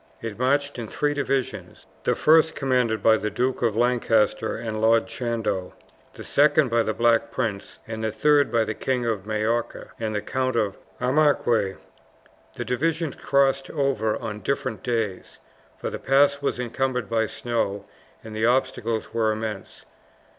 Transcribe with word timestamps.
It 0.19 0.39
marched 0.39 0.79
in 0.79 0.87
three 0.87 1.13
divisions, 1.13 1.85
the 2.05 2.15
first 2.15 2.55
commanded 2.55 3.03
by 3.03 3.17
the 3.17 3.29
Duke 3.29 3.61
of 3.61 3.75
Lancaster 3.75 4.57
and 4.57 4.81
Lord 4.81 5.05
Chandos, 5.05 5.73
the 6.15 6.23
second 6.23 6.69
by 6.71 6.81
the 6.81 6.91
Black 6.95 7.29
Prince, 7.31 7.77
the 7.87 8.11
third 8.11 8.51
by 8.51 8.63
the 8.63 8.73
King 8.73 9.05
of 9.05 9.27
Majorca 9.27 9.89
and 9.99 10.15
the 10.15 10.19
Count 10.23 10.55
of 10.55 10.75
Armaguac. 10.99 11.77
The 12.53 12.65
divisions 12.65 13.17
crossed 13.17 13.69
over 13.69 14.17
on 14.17 14.39
different 14.39 14.81
days, 14.81 15.37
for 15.77 15.91
the 15.91 15.99
pass 15.99 16.41
was 16.41 16.59
encumbered 16.59 17.07
by 17.07 17.27
snow 17.27 17.85
and 18.23 18.35
the 18.35 18.47
obstacles 18.47 19.13
were 19.13 19.31
immense. 19.31 19.85